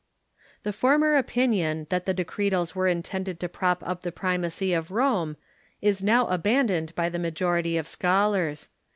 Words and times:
The 0.63 0.73
former 0.73 1.15
opinion 1.15 1.85
that 1.91 2.07
the 2.07 2.13
Decretals 2.15 2.73
were 2.73 2.87
intended 2.87 3.39
to 3.39 3.47
prop 3.47 3.83
up 3.87 4.01
the 4.01 4.11
primacy 4.11 4.73
of 4.73 4.89
Rome 4.89 5.37
is 5.79 6.01
now 6.01 6.25
abandoned 6.25 6.95
by 6.95 7.07
the 7.07 7.19
majority 7.19 7.77
of 7.77 7.87
scholars. 7.87 8.69